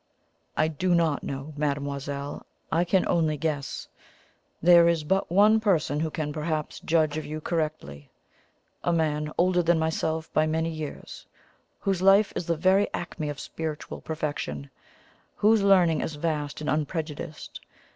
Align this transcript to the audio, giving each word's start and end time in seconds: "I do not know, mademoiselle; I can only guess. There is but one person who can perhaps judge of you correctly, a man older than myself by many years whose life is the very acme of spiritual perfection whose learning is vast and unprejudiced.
"I 0.57 0.67
do 0.67 0.95
not 0.95 1.21
know, 1.23 1.53
mademoiselle; 1.55 2.43
I 2.71 2.83
can 2.83 3.07
only 3.07 3.37
guess. 3.37 3.87
There 4.59 4.87
is 4.87 5.03
but 5.03 5.31
one 5.31 5.59
person 5.59 5.99
who 5.99 6.09
can 6.09 6.33
perhaps 6.33 6.79
judge 6.79 7.17
of 7.19 7.25
you 7.27 7.39
correctly, 7.39 8.09
a 8.83 8.91
man 8.91 9.31
older 9.37 9.61
than 9.61 9.77
myself 9.77 10.33
by 10.33 10.47
many 10.47 10.71
years 10.71 11.27
whose 11.81 12.01
life 12.01 12.33
is 12.35 12.47
the 12.47 12.57
very 12.57 12.91
acme 12.95 13.29
of 13.29 13.39
spiritual 13.39 14.01
perfection 14.01 14.71
whose 15.35 15.61
learning 15.61 16.01
is 16.01 16.15
vast 16.15 16.61
and 16.61 16.69
unprejudiced. 16.71 17.59